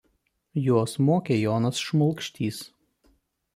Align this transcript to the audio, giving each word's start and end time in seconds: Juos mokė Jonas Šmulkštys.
Juos 0.67 0.95
mokė 1.09 1.37
Jonas 1.43 1.83
Šmulkštys. 1.89 2.61